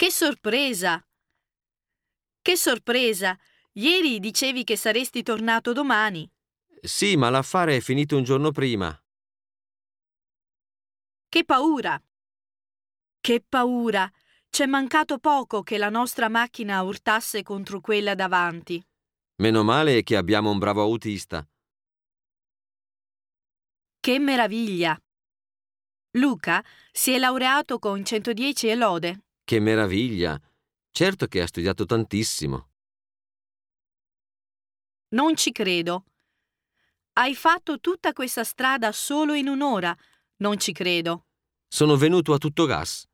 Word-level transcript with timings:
Che 0.00 0.10
sorpresa! 0.10 0.98
Che 2.40 2.56
sorpresa! 2.56 3.38
Ieri 3.72 4.18
dicevi 4.18 4.64
che 4.64 4.74
saresti 4.74 5.22
tornato 5.22 5.74
domani. 5.74 6.26
Sì, 6.80 7.16
ma 7.16 7.28
l'affare 7.28 7.76
è 7.76 7.80
finito 7.80 8.16
un 8.16 8.24
giorno 8.24 8.50
prima. 8.50 8.98
Che 11.28 11.44
paura! 11.44 12.02
Che 13.20 13.44
paura! 13.46 14.10
C'è 14.48 14.64
mancato 14.64 15.18
poco 15.18 15.62
che 15.62 15.76
la 15.76 15.90
nostra 15.90 16.30
macchina 16.30 16.80
urtasse 16.80 17.42
contro 17.42 17.82
quella 17.82 18.14
davanti. 18.14 18.82
Meno 19.42 19.62
male 19.62 20.02
che 20.02 20.16
abbiamo 20.16 20.50
un 20.50 20.58
bravo 20.58 20.80
autista. 20.80 21.46
Che 24.00 24.18
meraviglia! 24.18 24.98
Luca 26.12 26.64
si 26.90 27.12
è 27.12 27.18
laureato 27.18 27.78
con 27.78 28.02
110 28.02 28.66
e 28.66 28.74
lode. 28.76 29.24
Che 29.50 29.58
meraviglia! 29.58 30.40
Certo 30.92 31.26
che 31.26 31.40
ha 31.40 31.46
studiato 31.48 31.84
tantissimo. 31.84 32.68
Non 35.08 35.34
ci 35.34 35.50
credo. 35.50 36.04
Hai 37.14 37.34
fatto 37.34 37.80
tutta 37.80 38.12
questa 38.12 38.44
strada 38.44 38.92
solo 38.92 39.34
in 39.34 39.48
un'ora. 39.48 39.92
Non 40.36 40.56
ci 40.56 40.70
credo. 40.70 41.26
Sono 41.66 41.96
venuto 41.96 42.32
a 42.32 42.38
tutto 42.38 42.64
gas. 42.64 43.09